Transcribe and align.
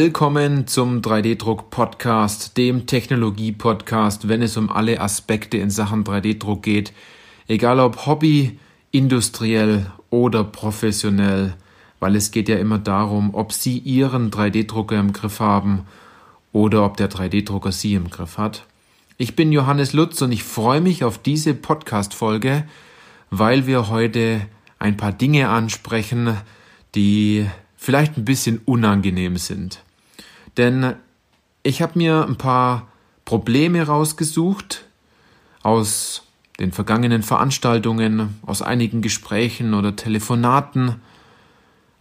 Willkommen 0.00 0.68
zum 0.68 1.00
3D-Druck-Podcast, 1.00 2.56
dem 2.56 2.86
Technologie-Podcast, 2.86 4.28
wenn 4.28 4.42
es 4.42 4.56
um 4.56 4.70
alle 4.70 5.00
Aspekte 5.00 5.58
in 5.58 5.70
Sachen 5.70 6.04
3D-Druck 6.04 6.62
geht. 6.62 6.92
Egal 7.48 7.80
ob 7.80 8.06
Hobby, 8.06 8.60
industriell 8.92 9.90
oder 10.10 10.44
professionell, 10.44 11.54
weil 11.98 12.14
es 12.14 12.30
geht 12.30 12.48
ja 12.48 12.58
immer 12.58 12.78
darum, 12.78 13.34
ob 13.34 13.52
Sie 13.52 13.78
Ihren 13.78 14.30
3D-Drucker 14.30 15.00
im 15.00 15.12
Griff 15.12 15.40
haben 15.40 15.84
oder 16.52 16.84
ob 16.84 16.96
der 16.96 17.10
3D-Drucker 17.10 17.72
Sie 17.72 17.94
im 17.94 18.08
Griff 18.08 18.38
hat. 18.38 18.66
Ich 19.16 19.34
bin 19.34 19.50
Johannes 19.50 19.94
Lutz 19.94 20.22
und 20.22 20.30
ich 20.30 20.44
freue 20.44 20.80
mich 20.80 21.02
auf 21.02 21.18
diese 21.18 21.54
Podcast-Folge, 21.54 22.68
weil 23.30 23.66
wir 23.66 23.88
heute 23.88 24.42
ein 24.78 24.96
paar 24.96 25.10
Dinge 25.10 25.48
ansprechen, 25.48 26.36
die 26.94 27.46
vielleicht 27.76 28.16
ein 28.16 28.24
bisschen 28.24 28.60
unangenehm 28.64 29.38
sind. 29.38 29.82
Denn 30.58 30.96
ich 31.62 31.80
habe 31.80 31.98
mir 31.98 32.26
ein 32.26 32.36
paar 32.36 32.88
Probleme 33.24 33.86
rausgesucht 33.86 34.84
aus 35.62 36.24
den 36.58 36.72
vergangenen 36.72 37.22
Veranstaltungen, 37.22 38.38
aus 38.44 38.62
einigen 38.62 39.00
Gesprächen 39.00 39.74
oder 39.74 39.94
Telefonaten, 39.94 40.96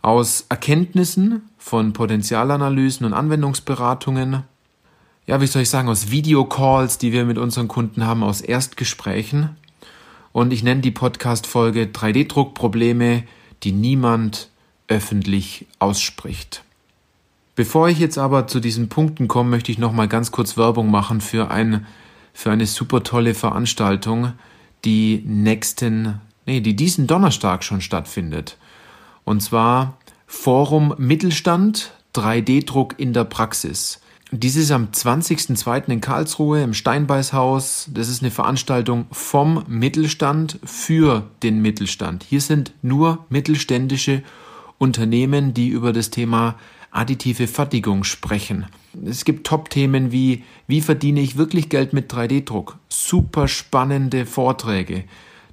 aus 0.02 0.46
Erkenntnissen 0.50 1.44
von 1.58 1.94
Potenzialanalysen 1.94 3.06
und 3.06 3.14
Anwendungsberatungen, 3.14 4.44
ja, 5.28 5.42
wie 5.42 5.48
soll 5.48 5.64
ich 5.64 5.70
sagen, 5.70 5.90
aus 5.90 6.10
Videocalls, 6.10 6.98
die 6.98 7.12
wir 7.12 7.26
mit 7.26 7.38
unseren 7.38 7.68
Kunden 7.68 8.06
haben, 8.06 8.24
aus 8.24 8.40
Erstgesprächen. 8.40 9.58
Und 10.32 10.54
ich 10.54 10.64
nenne 10.64 10.82
die 10.82 10.92
Podcast-Folge 10.92 11.88
3D-Druckprobleme, 11.88 13.24
die 13.64 13.74
niemand 13.74 14.50
öffentlich 14.88 15.68
ausspricht. 15.80 16.64
Bevor 17.58 17.90
ich 17.90 17.98
jetzt 17.98 18.20
aber 18.20 18.46
zu 18.46 18.60
diesen 18.60 18.88
Punkten 18.88 19.28
komme, 19.28 19.50
möchte 19.50 19.72
ich 19.72 19.80
noch 19.80 19.92
mal 19.92 20.08
ganz 20.08 20.32
kurz 20.32 20.58
Werbung 20.58 20.92
machen 20.92 21.22
für 21.22 21.50
ein 21.50 21.88
für 22.32 22.52
eine 22.52 22.68
super 22.68 23.02
tolle 23.02 23.34
Veranstaltung, 23.34 24.34
die 24.86 25.24
nächsten, 25.26 26.22
nee, 26.46 26.62
die 26.62 26.76
diesen 26.76 27.08
Donnerstag 27.08 27.64
schon 27.64 27.82
stattfindet. 27.82 28.58
Und 29.24 29.42
zwar 29.42 29.98
Forum 30.28 30.94
Mittelstand 31.00 31.94
3D-Druck 32.14 32.94
in 33.00 33.12
der 33.12 33.24
Praxis. 33.24 34.02
Dies 34.30 34.56
ist 34.56 34.70
am 34.70 34.90
20.02. 34.92 35.90
in 35.90 36.00
Karlsruhe 36.00 36.62
im 36.62 36.76
Steinbeißhaus. 36.76 37.90
Das 37.92 38.08
ist 38.08 38.22
eine 38.22 38.30
Veranstaltung 38.30 39.08
vom 39.12 39.64
Mittelstand 39.68 40.60
für 40.64 41.24
den 41.42 41.64
Mittelstand. 41.64 42.24
Hier 42.24 42.42
sind 42.42 42.72
nur 42.84 43.26
mittelständische 43.30 44.22
Unternehmen, 44.78 45.56
die 45.56 45.70
über 45.70 45.92
das 45.92 46.12
Thema 46.12 46.54
additive 46.92 47.48
Fertigung 47.48 48.04
sprechen. 48.04 48.66
Es 49.06 49.26
gibt 49.26 49.46
Top-Themen 49.46 50.12
wie, 50.12 50.44
wie 50.68 50.82
verdiene 50.82 51.22
ich 51.22 51.38
wirklich 51.38 51.70
Geld 51.70 51.94
mit 51.94 52.12
3D-Druck? 52.12 52.78
Super 52.90 53.48
spannende 53.48 54.26
Vorträge 54.26 55.04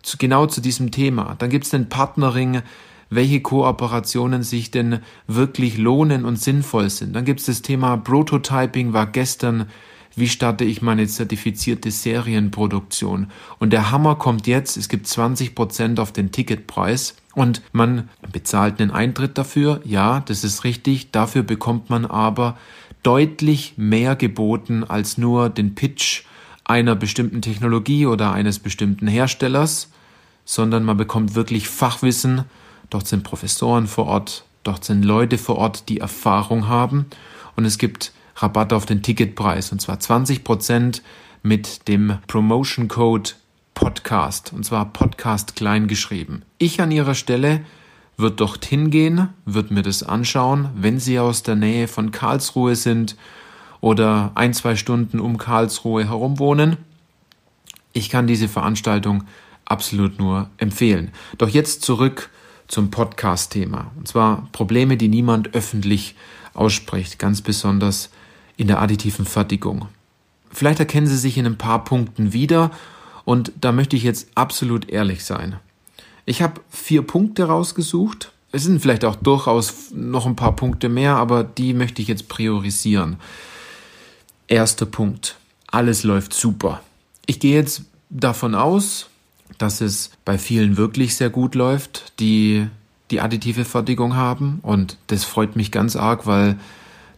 zu, 0.05 0.17
genau 0.19 0.47
zu 0.47 0.61
diesem 0.61 0.91
Thema. 0.91 1.35
Dann 1.39 1.51
gibt 1.51 1.65
es 1.65 1.71
den 1.71 1.89
Partnering, 1.89 2.63
welche 3.11 3.41
Kooperationen 3.41 4.43
sich 4.43 4.71
denn 4.71 5.01
wirklich 5.27 5.79
lohnen 5.79 6.25
und 6.25 6.39
sinnvoll 6.39 6.91
sind. 6.91 7.15
Dann 7.15 7.25
gibt 7.25 7.41
es 7.41 7.47
das 7.47 7.63
Thema 7.63 7.97
Prototyping, 7.97 8.93
war 8.93 9.07
gestern 9.07 9.67
wie 10.17 10.29
starte 10.29 10.65
ich 10.65 10.83
meine 10.83 11.07
zertifizierte 11.07 11.91
Serienproduktion? 11.91 13.31
Und 13.59 13.73
der 13.73 13.91
Hammer 13.91 14.17
kommt 14.17 14.47
jetzt, 14.47 14.77
es 14.77 14.89
gibt 14.89 15.07
20 15.07 15.55
Prozent 15.55 16.01
auf 16.01 16.13
den 16.13 16.33
Ticketpreis. 16.33 17.17
Und 17.35 17.63
man 17.73 18.09
bezahlt 18.31 18.81
einen 18.81 18.93
Eintritt 18.93 19.37
dafür, 19.39 19.81
ja, 19.85 20.21
das 20.21 20.45
ist 20.45 20.63
richtig, 20.63 21.11
dafür 21.11 21.43
bekommt 21.43 21.91
man 21.91 22.07
aber 22.07 22.57
deutlich 23.03 23.75
mehr 23.77 24.15
geboten 24.15 24.85
als 24.85 25.19
nur 25.19 25.51
den 25.51 25.75
Pitch 25.75 26.23
einer 26.65 26.97
bestimmten 26.97 27.43
Technologie 27.43 28.07
oder 28.07 28.33
eines 28.33 28.59
bestimmten 28.59 29.07
Herstellers, 29.07 29.91
sondern 30.45 30.85
man 30.85 30.97
bekommt 30.97 31.35
wirklich 31.35 31.69
Fachwissen, 31.69 32.45
dort 32.89 33.07
sind 33.07 33.25
Professoren 33.25 33.87
vor 33.87 34.07
Ort, 34.07 34.45
dort 34.63 34.85
sind 34.85 35.05
Leute 35.05 35.39
vor 35.39 35.57
Ort, 35.57 35.89
die 35.89 35.99
Erfahrung 35.99 36.69
haben. 36.69 37.07
Und 37.57 37.65
es 37.65 37.79
gibt 37.79 38.13
Rabatt 38.37 38.73
auf 38.73 38.87
den 38.87 39.03
Ticketpreis 39.03 39.73
und 39.73 39.81
zwar 39.81 39.97
20% 39.97 41.03
mit 41.43 41.89
dem 41.89 42.19
Promotion 42.27 42.89
Code 42.89 43.31
Podcast 43.75 44.53
und 44.53 44.65
zwar 44.65 44.93
Podcast 44.93 45.57
klein 45.57 45.89
geschrieben. 45.89 46.43
Ich 46.59 46.81
an 46.81 46.91
Ihrer 46.91 47.15
Stelle 47.15 47.65
wird 48.17 48.41
dorthin 48.41 48.91
gehen, 48.91 49.29
wird 49.45 49.71
mir 49.71 49.83
das 49.83 50.03
anschauen, 50.03 50.69
wenn 50.77 51.01
Sie 51.01 51.19
aus 51.19 51.43
der 51.43 51.57
Nähe 51.57 51.89
von 51.89 52.13
Karlsruhe 52.13 52.77
sind 52.77 53.17
oder 53.81 54.33
ein, 54.35 54.55
zwei 54.55 54.77
Stunden 54.77 55.21
um 55.21 55.37
Karlsruhe 55.37 56.09
herum 56.09 56.39
wohnen. 56.39 56.77
Ich 57.93 58.09
kann 58.09 58.27
diese 58.27 58.49
Veranstaltung 58.49 59.25
absolut 59.65 60.19
nur 60.19 60.49
empfehlen. 60.59 61.11
Doch 61.39 61.49
jetzt 61.49 61.83
zurück 61.83 62.31
zum 62.69 62.91
Podcast-Thema. 62.91 63.91
Und 63.97 64.09
zwar 64.09 64.49
Probleme, 64.53 64.97
die 64.97 65.09
niemand 65.09 65.55
öffentlich 65.55 66.15
ausspricht, 66.55 67.19
ganz 67.19 67.43
besonders 67.43 68.11
in 68.57 68.67
der 68.67 68.81
additiven 68.81 69.25
Fertigung. 69.25 69.89
Vielleicht 70.51 70.79
erkennen 70.79 71.07
Sie 71.07 71.17
sich 71.17 71.37
in 71.37 71.47
ein 71.47 71.59
paar 71.59 71.85
Punkten 71.85 72.33
wieder 72.33 72.71
und 73.25 73.53
da 73.61 73.73
möchte 73.73 73.97
ich 73.97 74.03
jetzt 74.03 74.29
absolut 74.35 74.89
ehrlich 74.89 75.25
sein. 75.25 75.57
Ich 76.27 76.43
habe 76.43 76.61
vier 76.71 77.03
Punkte 77.03 77.45
rausgesucht. 77.45 78.33
Es 78.53 78.63
sind 78.63 78.81
vielleicht 78.81 79.05
auch 79.05 79.17
durchaus 79.17 79.91
noch 79.93 80.27
ein 80.27 80.37
paar 80.37 80.55
Punkte 80.55 80.89
mehr, 80.89 81.17
aber 81.17 81.43
die 81.43 81.75
möchte 81.75 82.01
ich 82.01 82.09
jetzt 82.09 82.29
priorisieren. 82.29 83.17
Erster 84.47 84.87
Punkt. 84.87 85.37
Alles 85.67 86.05
läuft 86.05 86.33
super. 86.35 86.81
Ich 87.27 87.41
gehe 87.41 87.55
jetzt 87.55 87.83
davon 88.11 88.55
aus, 88.55 89.09
dass 89.59 89.81
es 89.81 90.11
bei 90.25 90.39
vielen 90.39 90.77
wirklich 90.77 91.17
sehr 91.17 91.31
gut 91.31 91.55
läuft, 91.55 92.13
die 92.21 92.67
die 93.11 93.21
additive 93.21 93.65
Fertigung 93.65 94.15
haben. 94.15 94.61
Und 94.63 94.99
das 95.09 95.25
freut 95.25 95.57
mich 95.57 95.73
ganz 95.73 95.97
arg, 95.97 96.27
weil 96.27 96.57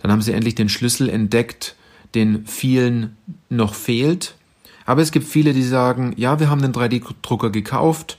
dann 0.06 0.12
haben 0.12 0.22
sie 0.22 0.32
endlich 0.32 0.54
den 0.54 0.68
Schlüssel 0.68 1.08
entdeckt, 1.08 1.74
den 2.14 2.46
vielen 2.46 3.16
noch 3.48 3.74
fehlt. 3.74 4.36
Aber 4.84 5.02
es 5.02 5.10
gibt 5.10 5.26
viele, 5.26 5.52
die 5.52 5.64
sagen, 5.64 6.14
ja, 6.16 6.38
wir 6.38 6.48
haben 6.48 6.62
den 6.62 6.72
3D-Drucker 6.72 7.50
gekauft 7.50 8.16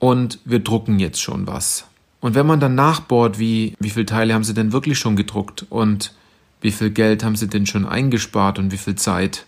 und 0.00 0.40
wir 0.44 0.58
drucken 0.58 0.98
jetzt 0.98 1.22
schon 1.22 1.46
was. 1.46 1.86
Und 2.18 2.34
wenn 2.34 2.48
man 2.48 2.58
dann 2.58 2.74
nachbohrt, 2.74 3.38
wie, 3.38 3.76
wie 3.78 3.90
viele 3.90 4.06
Teile 4.06 4.34
haben 4.34 4.42
sie 4.42 4.54
denn 4.54 4.72
wirklich 4.72 4.98
schon 4.98 5.14
gedruckt 5.14 5.64
und 5.70 6.12
wie 6.60 6.72
viel 6.72 6.90
Geld 6.90 7.22
haben 7.22 7.36
sie 7.36 7.46
denn 7.46 7.66
schon 7.66 7.86
eingespart 7.86 8.58
und 8.58 8.72
wie 8.72 8.76
viel 8.76 8.96
Zeit, 8.96 9.46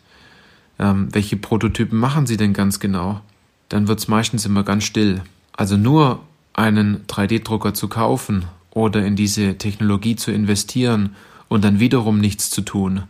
ähm, 0.78 1.08
welche 1.10 1.36
Prototypen 1.36 1.98
machen 1.98 2.28
sie 2.28 2.36
denn 2.36 2.52
ganz 2.52 2.78
genau, 2.78 3.22
dann 3.70 3.88
wird 3.88 3.98
es 3.98 4.06
meistens 4.06 4.46
immer 4.46 4.62
ganz 4.62 4.84
still. 4.84 5.20
Also 5.50 5.76
nur 5.76 6.20
einen 6.52 7.08
3D-Drucker 7.08 7.74
zu 7.74 7.88
kaufen 7.88 8.44
oder 8.70 9.04
in 9.04 9.16
diese 9.16 9.58
Technologie 9.58 10.14
zu 10.14 10.30
investieren 10.30 11.16
und 11.48 11.64
dann 11.64 11.80
wiederum 11.80 12.18
nichts 12.20 12.50
zu 12.50 12.62
tun, 12.62 13.04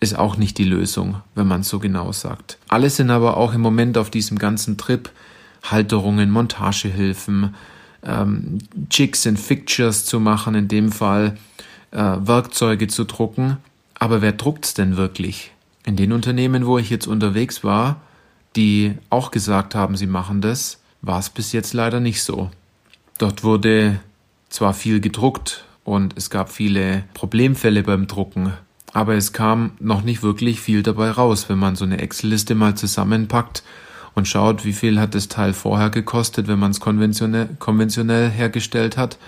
ist 0.00 0.18
auch 0.18 0.36
nicht 0.36 0.58
die 0.58 0.64
Lösung, 0.64 1.22
wenn 1.34 1.46
man 1.46 1.62
es 1.62 1.68
so 1.68 1.78
genau 1.78 2.12
sagt. 2.12 2.58
Alle 2.68 2.90
sind 2.90 3.10
aber 3.10 3.36
auch 3.36 3.54
im 3.54 3.60
Moment 3.60 3.96
auf 3.98 4.10
diesem 4.10 4.38
ganzen 4.38 4.76
Trip 4.76 5.10
Halterungen, 5.62 6.30
Montagehilfen, 6.30 7.54
ähm, 8.04 8.58
Jigs 8.90 9.26
and 9.26 9.38
Fixtures 9.38 10.04
zu 10.04 10.20
machen, 10.20 10.54
in 10.54 10.68
dem 10.68 10.92
Fall 10.92 11.36
äh, 11.90 11.98
Werkzeuge 11.98 12.88
zu 12.88 13.04
drucken. 13.04 13.56
Aber 13.94 14.22
wer 14.22 14.32
druckt's 14.32 14.74
denn 14.74 14.96
wirklich? 14.96 15.52
In 15.84 15.96
den 15.96 16.12
Unternehmen, 16.12 16.66
wo 16.66 16.78
ich 16.78 16.90
jetzt 16.90 17.06
unterwegs 17.06 17.64
war, 17.64 18.00
die 18.54 18.94
auch 19.10 19.30
gesagt 19.30 19.74
haben, 19.74 19.96
sie 19.96 20.06
machen 20.06 20.40
das, 20.40 20.80
war 21.02 21.18
es 21.18 21.30
bis 21.30 21.52
jetzt 21.52 21.72
leider 21.74 22.00
nicht 22.00 22.22
so. 22.22 22.50
Dort 23.18 23.44
wurde 23.44 24.00
zwar 24.48 24.74
viel 24.74 25.00
gedruckt, 25.00 25.64
und 25.86 26.14
es 26.16 26.30
gab 26.30 26.50
viele 26.50 27.04
Problemfälle 27.14 27.82
beim 27.82 28.08
Drucken. 28.08 28.52
Aber 28.92 29.14
es 29.14 29.32
kam 29.32 29.72
noch 29.78 30.02
nicht 30.02 30.22
wirklich 30.22 30.60
viel 30.60 30.82
dabei 30.82 31.10
raus, 31.10 31.48
wenn 31.48 31.58
man 31.58 31.76
so 31.76 31.84
eine 31.84 32.00
Excel-Liste 32.00 32.54
mal 32.54 32.74
zusammenpackt 32.74 33.62
und 34.14 34.26
schaut, 34.26 34.64
wie 34.64 34.72
viel 34.72 34.98
hat 34.98 35.14
das 35.14 35.28
Teil 35.28 35.52
vorher 35.52 35.90
gekostet, 35.90 36.48
wenn 36.48 36.58
man 36.58 36.72
es 36.72 36.80
konventionell, 36.80 37.50
konventionell 37.60 38.30
hergestellt 38.30 38.96
hat. 38.96 39.18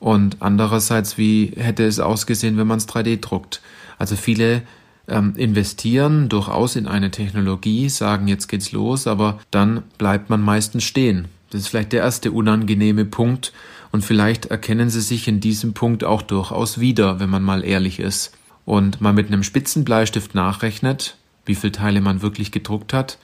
Und 0.00 0.38
andererseits, 0.40 1.18
wie 1.18 1.52
hätte 1.56 1.84
es 1.84 2.00
ausgesehen, 2.00 2.56
wenn 2.56 2.66
man 2.66 2.78
es 2.78 2.88
3D 2.88 3.20
druckt. 3.20 3.60
Also 3.96 4.16
viele 4.16 4.62
ähm, 5.06 5.34
investieren 5.36 6.28
durchaus 6.28 6.74
in 6.74 6.88
eine 6.88 7.12
Technologie, 7.12 7.88
sagen, 7.88 8.26
jetzt 8.26 8.48
geht's 8.48 8.72
los, 8.72 9.06
aber 9.06 9.38
dann 9.52 9.84
bleibt 9.98 10.30
man 10.30 10.40
meistens 10.40 10.82
stehen. 10.82 11.28
Das 11.50 11.62
ist 11.62 11.68
vielleicht 11.68 11.92
der 11.92 12.02
erste 12.02 12.32
unangenehme 12.32 13.04
Punkt, 13.04 13.52
und 13.92 14.04
vielleicht 14.04 14.46
erkennen 14.46 14.90
Sie 14.90 15.00
sich 15.00 15.26
in 15.26 15.40
diesem 15.40 15.72
Punkt 15.72 16.04
auch 16.04 16.20
durchaus 16.20 16.80
wieder, 16.80 17.18
wenn 17.18 17.30
man 17.30 17.42
mal 17.42 17.64
ehrlich 17.64 17.98
ist 17.98 18.32
und 18.66 19.00
mal 19.00 19.12
mit 19.12 19.28
einem 19.28 19.42
Spitzenbleistift 19.42 20.34
nachrechnet, 20.34 21.16
wie 21.46 21.54
viele 21.54 21.72
Teile 21.72 22.00
man 22.00 22.20
wirklich 22.20 22.52
gedruckt 22.52 22.92
hat, 22.92 23.16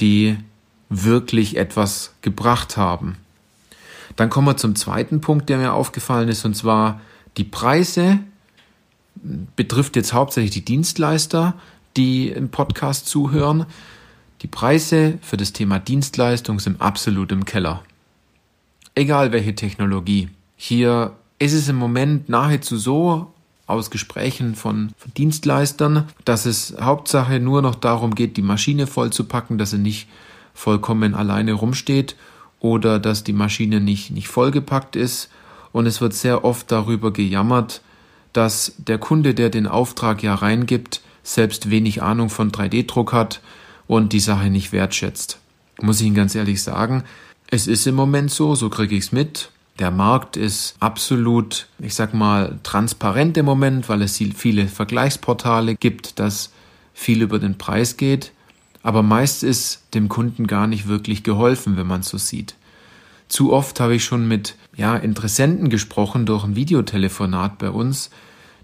die 0.00 0.38
wirklich 0.88 1.56
etwas 1.56 2.14
gebracht 2.22 2.76
haben. 2.76 3.16
Dann 4.16 4.28
kommen 4.28 4.48
wir 4.48 4.56
zum 4.56 4.74
zweiten 4.74 5.20
Punkt, 5.20 5.48
der 5.48 5.58
mir 5.58 5.72
aufgefallen 5.72 6.28
ist, 6.28 6.44
und 6.44 6.56
zwar 6.56 7.00
die 7.36 7.44
Preise 7.44 8.18
betrifft 9.56 9.94
jetzt 9.96 10.12
hauptsächlich 10.12 10.50
die 10.50 10.64
Dienstleister, 10.64 11.54
die 11.96 12.28
im 12.28 12.48
Podcast 12.48 13.06
zuhören. 13.06 13.66
Die 14.42 14.48
Preise 14.48 15.18
für 15.22 15.36
das 15.36 15.52
Thema 15.52 15.78
Dienstleistung 15.78 16.58
sind 16.58 16.80
absolut 16.80 17.30
im 17.30 17.44
Keller. 17.44 17.84
Egal 18.96 19.30
welche 19.30 19.54
Technologie. 19.54 20.30
Hier 20.56 21.12
ist 21.38 21.52
es 21.52 21.68
im 21.68 21.76
Moment 21.76 22.28
nahezu 22.28 22.76
so, 22.76 23.32
aus 23.68 23.92
Gesprächen 23.92 24.56
von, 24.56 24.92
Dienstleistern, 25.16 26.08
dass 26.24 26.44
es 26.44 26.74
Hauptsache 26.80 27.38
nur 27.38 27.62
noch 27.62 27.76
darum 27.76 28.16
geht, 28.16 28.36
die 28.36 28.42
Maschine 28.42 28.88
vollzupacken, 28.88 29.58
dass 29.58 29.70
sie 29.70 29.78
nicht 29.78 30.08
vollkommen 30.54 31.14
alleine 31.14 31.52
rumsteht 31.52 32.16
oder 32.58 32.98
dass 32.98 33.22
die 33.22 33.32
Maschine 33.32 33.80
nicht, 33.80 34.10
nicht 34.10 34.26
vollgepackt 34.26 34.96
ist. 34.96 35.30
Und 35.70 35.86
es 35.86 36.00
wird 36.00 36.14
sehr 36.14 36.44
oft 36.44 36.70
darüber 36.72 37.12
gejammert, 37.12 37.80
dass 38.32 38.74
der 38.76 38.98
Kunde, 38.98 39.34
der 39.34 39.50
den 39.50 39.68
Auftrag 39.68 40.22
ja 40.24 40.34
reingibt, 40.34 41.00
selbst 41.22 41.70
wenig 41.70 42.02
Ahnung 42.02 42.28
von 42.28 42.50
3D-Druck 42.50 43.12
hat 43.12 43.40
und 43.92 44.14
die 44.14 44.20
Sache 44.20 44.48
nicht 44.48 44.72
wertschätzt. 44.72 45.38
Muss 45.82 46.00
ich 46.00 46.06
Ihnen 46.06 46.16
ganz 46.16 46.34
ehrlich 46.34 46.62
sagen, 46.62 47.04
es 47.50 47.66
ist 47.66 47.86
im 47.86 47.94
Moment 47.94 48.30
so, 48.30 48.54
so 48.54 48.70
kriege 48.70 48.96
ich 48.96 49.04
es 49.04 49.12
mit. 49.12 49.50
Der 49.78 49.90
Markt 49.90 50.38
ist 50.38 50.76
absolut, 50.80 51.66
ich 51.78 51.94
sag 51.94 52.14
mal, 52.14 52.58
transparent 52.62 53.36
im 53.36 53.44
Moment, 53.44 53.90
weil 53.90 54.00
es 54.00 54.16
viele 54.34 54.66
Vergleichsportale 54.68 55.74
gibt, 55.74 56.18
dass 56.18 56.52
viel 56.94 57.20
über 57.20 57.38
den 57.38 57.58
Preis 57.58 57.98
geht. 57.98 58.32
Aber 58.82 59.02
meist 59.02 59.42
ist 59.42 59.82
dem 59.92 60.08
Kunden 60.08 60.46
gar 60.46 60.66
nicht 60.66 60.88
wirklich 60.88 61.22
geholfen, 61.22 61.76
wenn 61.76 61.86
man 61.86 62.00
es 62.00 62.08
so 62.08 62.16
sieht. 62.16 62.54
Zu 63.28 63.52
oft 63.52 63.78
habe 63.78 63.94
ich 63.94 64.04
schon 64.04 64.26
mit 64.26 64.56
ja, 64.74 64.96
Interessenten 64.96 65.68
gesprochen 65.68 66.24
durch 66.24 66.44
ein 66.44 66.56
Videotelefonat 66.56 67.58
bei 67.58 67.68
uns, 67.68 68.08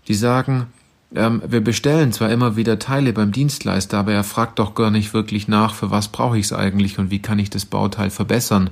die 0.09 0.15
sagen, 0.15 0.69
ähm, 1.15 1.43
wir 1.47 1.63
bestellen 1.63 2.13
zwar 2.13 2.31
immer 2.31 2.57
wieder 2.57 2.79
Teile 2.79 3.13
beim 3.13 3.33
Dienstleister, 3.33 3.99
aber 3.99 4.13
er 4.13 4.25
fragt 4.25 4.59
doch 4.59 4.75
gar 4.75 4.91
nicht 4.91 5.15
wirklich 5.15 5.49
nach, 5.49 5.75
für 5.75 5.91
was 5.91 6.09
brauche 6.09 6.39
ich 6.39 6.47
es 6.47 6.53
eigentlich 6.53 6.99
und 6.99 7.11
wie 7.11 7.21
kann 7.21 7.39
ich 7.39 7.51
das 7.51 7.65
Bauteil 7.65 8.11
verbessern. 8.11 8.71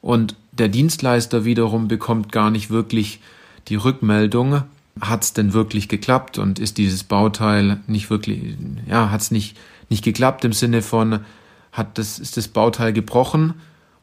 Und 0.00 0.36
der 0.52 0.68
Dienstleister 0.68 1.44
wiederum 1.44 1.88
bekommt 1.88 2.32
gar 2.32 2.50
nicht 2.50 2.70
wirklich 2.70 3.20
die 3.68 3.76
Rückmeldung, 3.76 4.62
hat 5.00 5.24
es 5.24 5.32
denn 5.34 5.52
wirklich 5.52 5.88
geklappt 5.88 6.38
und 6.38 6.58
ist 6.58 6.78
dieses 6.78 7.04
Bauteil 7.04 7.80
nicht 7.86 8.08
wirklich, 8.08 8.56
ja, 8.88 9.10
hat 9.10 9.20
es 9.20 9.30
nicht, 9.30 9.58
nicht 9.90 10.04
geklappt 10.04 10.44
im 10.44 10.52
Sinne 10.52 10.80
von, 10.80 11.20
hat 11.72 11.98
das, 11.98 12.18
ist 12.18 12.38
das 12.38 12.48
Bauteil 12.48 12.94
gebrochen 12.94 13.54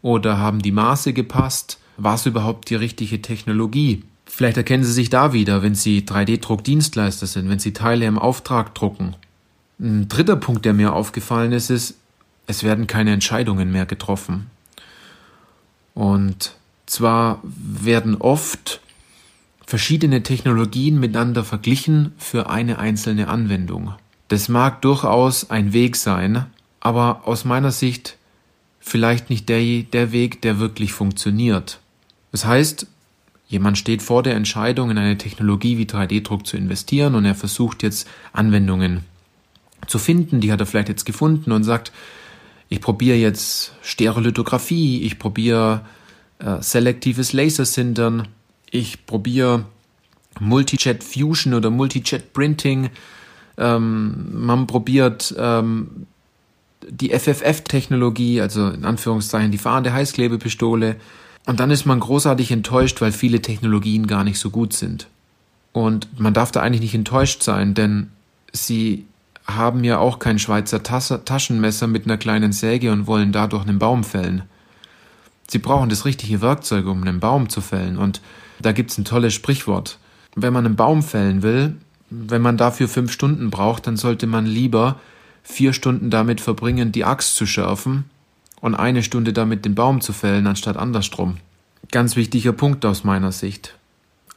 oder 0.03 0.37
haben 0.37 0.61
die 0.61 0.71
Maße 0.71 1.13
gepasst? 1.13 1.79
War 1.97 2.15
es 2.15 2.25
überhaupt 2.25 2.69
die 2.69 2.75
richtige 2.75 3.21
Technologie? 3.21 4.03
Vielleicht 4.35 4.57
erkennen 4.57 4.83
Sie 4.83 4.91
sich 4.91 5.11
da 5.11 5.31
wieder, 5.31 5.61
wenn 5.61 5.75
Sie 5.75 6.01
3D-Druckdienstleister 6.01 7.27
sind, 7.27 7.49
wenn 7.49 7.59
Sie 7.59 7.71
Teile 7.71 8.07
im 8.07 8.17
Auftrag 8.17 8.73
drucken. 8.73 9.15
Ein 9.79 10.07
dritter 10.07 10.35
Punkt, 10.35 10.65
der 10.65 10.73
mir 10.73 10.93
aufgefallen 10.93 11.51
ist, 11.51 11.69
ist, 11.69 11.99
es 12.47 12.63
werden 12.63 12.87
keine 12.87 13.13
Entscheidungen 13.13 13.71
mehr 13.71 13.85
getroffen. 13.85 14.49
Und 15.93 16.55
zwar 16.87 17.41
werden 17.43 18.15
oft 18.15 18.81
verschiedene 19.67 20.23
Technologien 20.23 20.99
miteinander 20.99 21.43
verglichen 21.43 22.11
für 22.17 22.49
eine 22.49 22.79
einzelne 22.79 23.27
Anwendung. 23.27 23.93
Das 24.29 24.49
mag 24.49 24.81
durchaus 24.81 25.51
ein 25.51 25.73
Weg 25.73 25.95
sein, 25.95 26.47
aber 26.79 27.27
aus 27.27 27.45
meiner 27.45 27.71
Sicht 27.71 28.17
vielleicht 28.79 29.29
nicht 29.29 29.47
der, 29.47 29.83
der 29.83 30.11
Weg, 30.11 30.41
der 30.41 30.57
wirklich 30.57 30.91
funktioniert. 30.91 31.79
Das 32.31 32.45
heißt, 32.45 32.87
Jemand 33.53 33.77
steht 33.77 34.01
vor 34.01 34.23
der 34.23 34.33
Entscheidung, 34.33 34.89
in 34.89 34.97
eine 34.97 35.15
Technologie 35.15 35.77
wie 35.77 35.85
3D-Druck 35.85 36.47
zu 36.47 36.57
investieren 36.57 37.13
und 37.13 37.23
er 37.23 37.35
versucht 37.35 37.83
jetzt 37.83 38.07
Anwendungen 38.31 39.01
zu 39.85 39.99
finden, 39.99 40.41
die 40.41 40.51
hat 40.51 40.59
er 40.59 40.65
vielleicht 40.65 40.89
jetzt 40.89 41.05
gefunden 41.05 41.51
und 41.51 41.63
sagt, 41.63 41.91
ich 42.69 42.81
probiere 42.81 43.15
jetzt 43.15 43.73
Stereolithografie, 43.83 45.03
ich 45.03 45.19
probiere 45.19 45.85
äh, 46.39 46.63
selektives 46.63 47.31
Lasersintern, 47.31 48.27
ich 48.71 49.05
probiere 49.05 49.65
Multijet 50.39 51.03
Fusion 51.03 51.53
oder 51.53 51.69
Multijet 51.69 52.33
Printing, 52.33 52.89
ähm, 53.59 54.29
man 54.33 54.65
probiert 54.65 55.31
ähm, 55.37 56.07
die 56.89 57.11
FFF-Technologie, 57.11 58.41
also 58.41 58.69
in 58.69 58.83
Anführungszeichen 58.83 59.51
die 59.51 59.59
fahrende 59.59 59.93
Heißklebepistole, 59.93 60.95
und 61.45 61.59
dann 61.59 61.71
ist 61.71 61.85
man 61.85 61.99
großartig 61.99 62.51
enttäuscht, 62.51 63.01
weil 63.01 63.11
viele 63.11 63.41
Technologien 63.41 64.07
gar 64.07 64.23
nicht 64.23 64.39
so 64.39 64.49
gut 64.49 64.73
sind. 64.73 65.07
Und 65.71 66.19
man 66.19 66.33
darf 66.33 66.51
da 66.51 66.61
eigentlich 66.61 66.81
nicht 66.81 66.95
enttäuscht 66.95 67.43
sein, 67.43 67.73
denn 67.73 68.09
sie 68.51 69.05
haben 69.45 69.83
ja 69.83 69.97
auch 69.97 70.19
kein 70.19 70.39
Schweizer 70.39 70.83
Taschenmesser 70.83 71.87
mit 71.87 72.05
einer 72.05 72.17
kleinen 72.17 72.53
Säge 72.53 72.91
und 72.91 73.07
wollen 73.07 73.31
dadurch 73.31 73.63
einen 73.63 73.79
Baum 73.79 74.03
fällen. 74.03 74.43
Sie 75.47 75.59
brauchen 75.59 75.89
das 75.89 76.05
richtige 76.05 76.41
Werkzeug, 76.41 76.85
um 76.85 77.01
einen 77.01 77.19
Baum 77.19 77.49
zu 77.49 77.59
fällen. 77.59 77.97
Und 77.97 78.21
da 78.61 78.71
gibt's 78.71 78.97
ein 78.97 79.05
tolles 79.05 79.33
Sprichwort. 79.33 79.97
Wenn 80.35 80.53
man 80.53 80.65
einen 80.65 80.75
Baum 80.75 81.03
fällen 81.03 81.43
will, 81.43 81.75
wenn 82.09 82.41
man 82.41 82.57
dafür 82.57 82.87
fünf 82.87 83.11
Stunden 83.11 83.49
braucht, 83.49 83.87
dann 83.87 83.97
sollte 83.97 84.27
man 84.27 84.45
lieber 84.45 84.99
vier 85.43 85.73
Stunden 85.73 86.09
damit 86.09 86.39
verbringen, 86.39 86.91
die 86.91 87.03
Axt 87.03 87.35
zu 87.35 87.45
schärfen, 87.45 88.05
und 88.63 88.75
eine 88.75 89.03
Stunde 89.03 89.33
damit 89.33 89.65
den 89.65 89.75
Baum 89.75 89.99
zu 89.99 90.13
fällen, 90.13 90.47
anstatt 90.47 90.77
andersrum. 90.77 91.35
Ganz 91.91 92.15
wichtiger 92.15 92.53
Punkt 92.53 92.85
aus 92.85 93.03
meiner 93.03 93.33
Sicht. 93.33 93.75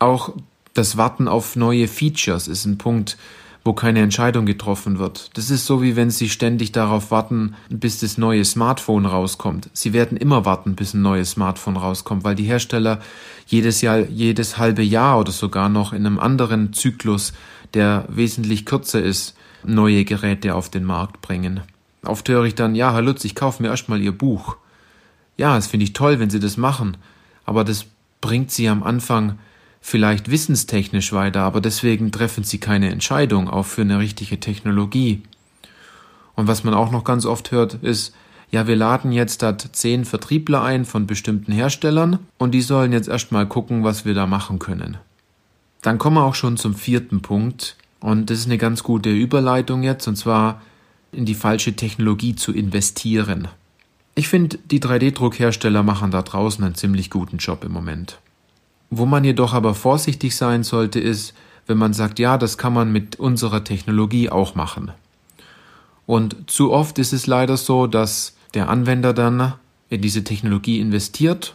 Auch 0.00 0.34
das 0.74 0.96
Warten 0.96 1.28
auf 1.28 1.54
neue 1.54 1.86
Features 1.86 2.48
ist 2.48 2.64
ein 2.64 2.76
Punkt, 2.76 3.16
wo 3.62 3.72
keine 3.72 4.00
Entscheidung 4.00 4.44
getroffen 4.44 4.98
wird. 4.98 5.30
Das 5.34 5.48
ist 5.48 5.64
so 5.64 5.80
wie 5.80 5.94
wenn 5.94 6.10
Sie 6.10 6.28
ständig 6.28 6.72
darauf 6.72 7.12
warten, 7.12 7.54
bis 7.68 8.00
das 8.00 8.18
neue 8.18 8.44
Smartphone 8.44 9.06
rauskommt. 9.06 9.70
Sie 9.72 9.92
werden 9.92 10.18
immer 10.18 10.44
warten, 10.44 10.74
bis 10.74 10.92
ein 10.92 11.02
neues 11.02 11.30
Smartphone 11.30 11.76
rauskommt, 11.76 12.24
weil 12.24 12.34
die 12.34 12.44
Hersteller 12.44 12.98
jedes 13.46 13.80
Jahr, 13.80 14.00
jedes 14.00 14.58
halbe 14.58 14.82
Jahr 14.82 15.20
oder 15.20 15.30
sogar 15.30 15.68
noch 15.68 15.92
in 15.92 16.04
einem 16.04 16.18
anderen 16.18 16.72
Zyklus, 16.72 17.32
der 17.74 18.06
wesentlich 18.08 18.66
kürzer 18.66 19.00
ist, 19.00 19.36
neue 19.64 20.04
Geräte 20.04 20.56
auf 20.56 20.68
den 20.68 20.82
Markt 20.82 21.22
bringen. 21.22 21.60
Oft 22.04 22.28
höre 22.28 22.44
ich 22.44 22.54
dann, 22.54 22.74
ja, 22.74 22.92
Herr 22.92 23.02
Lutz, 23.02 23.24
ich 23.24 23.34
kaufe 23.34 23.62
mir 23.62 23.68
erstmal 23.68 24.00
Ihr 24.00 24.16
Buch. 24.16 24.56
Ja, 25.36 25.56
das 25.56 25.66
finde 25.66 25.84
ich 25.84 25.92
toll, 25.92 26.18
wenn 26.18 26.30
Sie 26.30 26.40
das 26.40 26.56
machen, 26.56 26.96
aber 27.44 27.64
das 27.64 27.86
bringt 28.20 28.50
Sie 28.50 28.68
am 28.68 28.82
Anfang 28.82 29.38
vielleicht 29.80 30.30
wissenstechnisch 30.30 31.12
weiter, 31.12 31.42
aber 31.42 31.60
deswegen 31.60 32.10
treffen 32.10 32.44
Sie 32.44 32.58
keine 32.58 32.90
Entscheidung 32.90 33.48
auch 33.48 33.66
für 33.66 33.82
eine 33.82 33.98
richtige 33.98 34.40
Technologie. 34.40 35.22
Und 36.34 36.48
was 36.48 36.64
man 36.64 36.74
auch 36.74 36.90
noch 36.90 37.04
ganz 37.04 37.24
oft 37.24 37.50
hört, 37.50 37.74
ist, 37.74 38.14
ja, 38.50 38.66
wir 38.66 38.76
laden 38.76 39.12
jetzt 39.12 39.42
da 39.42 39.56
zehn 39.58 40.04
Vertriebler 40.04 40.62
ein 40.62 40.84
von 40.84 41.06
bestimmten 41.06 41.52
Herstellern 41.52 42.20
und 42.38 42.52
die 42.52 42.62
sollen 42.62 42.92
jetzt 42.92 43.08
erstmal 43.08 43.46
gucken, 43.46 43.84
was 43.84 44.04
wir 44.04 44.14
da 44.14 44.26
machen 44.26 44.58
können. 44.58 44.98
Dann 45.82 45.98
kommen 45.98 46.16
wir 46.16 46.24
auch 46.24 46.34
schon 46.34 46.56
zum 46.56 46.74
vierten 46.74 47.22
Punkt 47.22 47.76
und 48.00 48.30
das 48.30 48.38
ist 48.38 48.46
eine 48.46 48.58
ganz 48.58 48.82
gute 48.82 49.10
Überleitung 49.10 49.82
jetzt 49.82 50.06
und 50.06 50.16
zwar 50.16 50.60
in 51.12 51.24
die 51.24 51.34
falsche 51.34 51.74
Technologie 51.74 52.34
zu 52.36 52.52
investieren. 52.52 53.48
Ich 54.14 54.28
finde, 54.28 54.58
die 54.70 54.80
3D-Druckhersteller 54.80 55.82
machen 55.82 56.10
da 56.10 56.22
draußen 56.22 56.64
einen 56.64 56.74
ziemlich 56.74 57.10
guten 57.10 57.36
Job 57.36 57.64
im 57.64 57.72
Moment. 57.72 58.18
Wo 58.90 59.04
man 59.04 59.24
jedoch 59.24 59.52
aber 59.52 59.74
vorsichtig 59.74 60.36
sein 60.36 60.62
sollte, 60.62 61.00
ist, 61.00 61.34
wenn 61.66 61.78
man 61.78 61.92
sagt, 61.92 62.18
ja, 62.18 62.38
das 62.38 62.58
kann 62.58 62.72
man 62.72 62.92
mit 62.92 63.16
unserer 63.16 63.64
Technologie 63.64 64.30
auch 64.30 64.54
machen. 64.54 64.92
Und 66.06 66.50
zu 66.50 66.72
oft 66.72 66.98
ist 66.98 67.12
es 67.12 67.26
leider 67.26 67.56
so, 67.56 67.86
dass 67.86 68.36
der 68.54 68.68
Anwender 68.68 69.12
dann 69.12 69.54
in 69.90 70.00
diese 70.00 70.24
Technologie 70.24 70.80
investiert, 70.80 71.54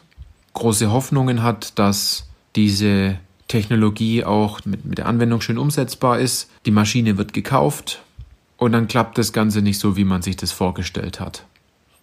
große 0.54 0.92
Hoffnungen 0.92 1.42
hat, 1.42 1.80
dass 1.80 2.28
diese 2.56 3.18
Technologie 3.48 4.24
auch 4.24 4.64
mit, 4.66 4.86
mit 4.86 4.98
der 4.98 5.08
Anwendung 5.08 5.42
schön 5.42 5.58
umsetzbar 5.58 6.20
ist. 6.20 6.50
Die 6.66 6.72
Maschine 6.72 7.18
wird 7.18 7.34
gekauft, 7.34 8.02
und 8.62 8.74
dann 8.74 8.88
klappt 8.88 9.18
das 9.18 9.34
Ganze 9.34 9.64
nicht 9.64 9.80
so, 9.80 9.98
wie 9.98 10.04
man 10.04 10.22
sich 10.22 10.36
das 10.36 10.52
vorgestellt 10.52 11.20
hat. 11.20 11.46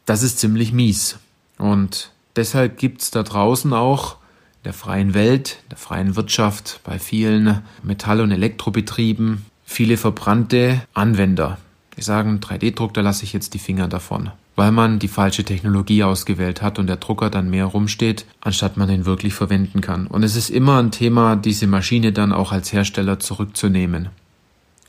Das 0.06 0.24
ist 0.24 0.40
ziemlich 0.40 0.72
mies. 0.72 1.20
Und 1.56 2.10
deshalb 2.34 2.78
gibt's 2.78 3.12
da 3.12 3.22
draußen 3.22 3.72
auch 3.72 4.14
in 4.14 4.64
der 4.64 4.72
freien 4.72 5.14
Welt, 5.14 5.58
der 5.70 5.78
freien 5.78 6.16
Wirtschaft, 6.16 6.80
bei 6.82 6.98
vielen 6.98 7.62
Metall- 7.84 8.20
und 8.20 8.32
Elektrobetrieben 8.32 9.46
viele 9.64 9.96
verbrannte 9.96 10.82
Anwender. 10.94 11.58
Die 11.96 12.02
sagen, 12.02 12.40
3D-Druck, 12.40 12.92
da 12.92 13.02
lasse 13.02 13.22
ich 13.22 13.32
jetzt 13.32 13.54
die 13.54 13.60
Finger 13.60 13.86
davon. 13.86 14.32
Weil 14.56 14.72
man 14.72 14.98
die 14.98 15.06
falsche 15.06 15.44
Technologie 15.44 16.02
ausgewählt 16.02 16.60
hat 16.60 16.80
und 16.80 16.88
der 16.88 16.96
Drucker 16.96 17.30
dann 17.30 17.50
mehr 17.50 17.66
rumsteht, 17.66 18.26
anstatt 18.40 18.76
man 18.76 18.90
ihn 18.90 19.06
wirklich 19.06 19.32
verwenden 19.32 19.80
kann. 19.80 20.08
Und 20.08 20.24
es 20.24 20.34
ist 20.34 20.50
immer 20.50 20.82
ein 20.82 20.90
Thema, 20.90 21.36
diese 21.36 21.68
Maschine 21.68 22.10
dann 22.10 22.32
auch 22.32 22.50
als 22.50 22.72
Hersteller 22.72 23.20
zurückzunehmen. 23.20 24.08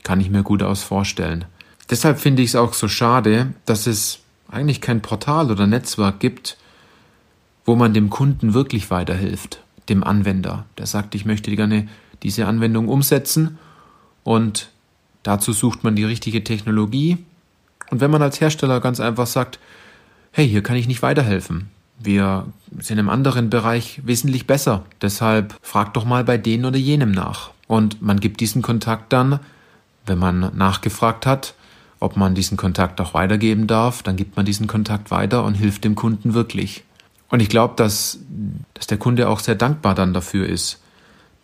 Kann 0.02 0.20
ich 0.20 0.30
mir 0.30 0.42
gut 0.42 0.64
aus 0.64 0.82
vorstellen. 0.82 1.44
Deshalb 1.90 2.20
finde 2.20 2.42
ich 2.42 2.50
es 2.50 2.56
auch 2.56 2.72
so 2.72 2.86
schade, 2.86 3.52
dass 3.66 3.86
es 3.86 4.20
eigentlich 4.48 4.80
kein 4.80 5.02
Portal 5.02 5.50
oder 5.50 5.66
Netzwerk 5.66 6.20
gibt, 6.20 6.56
wo 7.64 7.74
man 7.74 7.94
dem 7.94 8.10
Kunden 8.10 8.54
wirklich 8.54 8.90
weiterhilft, 8.90 9.62
dem 9.88 10.04
Anwender, 10.04 10.66
der 10.78 10.86
sagt, 10.86 11.14
ich 11.14 11.24
möchte 11.24 11.54
gerne 11.54 11.88
diese 12.22 12.46
Anwendung 12.46 12.88
umsetzen 12.88 13.58
und 14.24 14.70
dazu 15.22 15.52
sucht 15.52 15.84
man 15.84 15.96
die 15.96 16.04
richtige 16.04 16.44
Technologie. 16.44 17.18
Und 17.90 18.00
wenn 18.00 18.10
man 18.10 18.22
als 18.22 18.40
Hersteller 18.40 18.80
ganz 18.80 19.00
einfach 19.00 19.26
sagt, 19.26 19.58
hey, 20.32 20.48
hier 20.48 20.62
kann 20.62 20.76
ich 20.76 20.86
nicht 20.86 21.02
weiterhelfen. 21.02 21.70
Wir 21.98 22.46
sind 22.78 22.98
im 22.98 23.10
anderen 23.10 23.50
Bereich 23.50 24.00
wesentlich 24.04 24.46
besser. 24.46 24.84
Deshalb 25.02 25.56
fragt 25.60 25.96
doch 25.96 26.04
mal 26.04 26.24
bei 26.24 26.38
denen 26.38 26.64
oder 26.64 26.78
jenem 26.78 27.10
nach. 27.10 27.50
Und 27.66 28.00
man 28.00 28.20
gibt 28.20 28.40
diesen 28.40 28.62
Kontakt 28.62 29.12
dann, 29.12 29.40
wenn 30.06 30.18
man 30.18 30.56
nachgefragt 30.56 31.26
hat, 31.26 31.54
ob 32.00 32.16
man 32.16 32.34
diesen 32.34 32.56
Kontakt 32.56 33.00
auch 33.00 33.14
weitergeben 33.14 33.66
darf, 33.66 34.02
dann 34.02 34.16
gibt 34.16 34.36
man 34.36 34.46
diesen 34.46 34.66
Kontakt 34.66 35.10
weiter 35.10 35.44
und 35.44 35.54
hilft 35.54 35.84
dem 35.84 35.94
Kunden 35.94 36.34
wirklich. 36.34 36.82
Und 37.28 37.40
ich 37.40 37.48
glaube, 37.48 37.74
dass, 37.76 38.18
dass 38.74 38.86
der 38.86 38.98
Kunde 38.98 39.28
auch 39.28 39.38
sehr 39.38 39.54
dankbar 39.54 39.94
dann 39.94 40.12
dafür 40.14 40.46
ist, 40.46 40.80